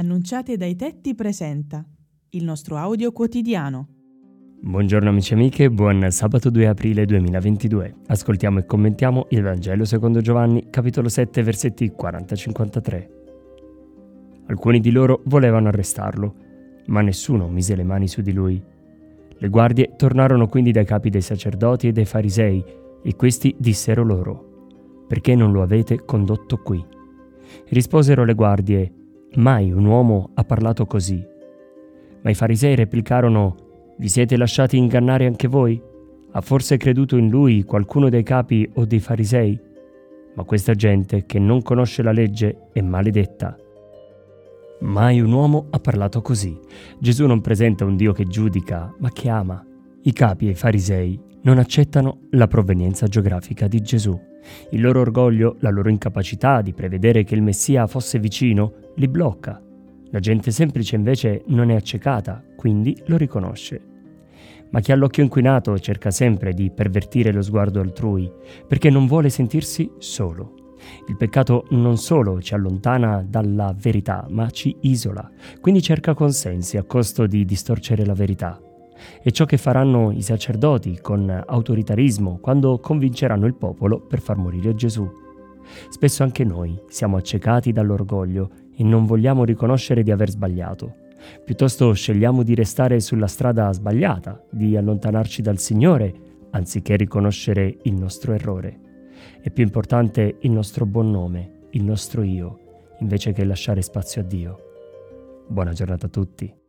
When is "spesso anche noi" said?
85.88-86.78